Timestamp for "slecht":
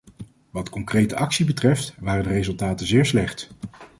3.05-3.49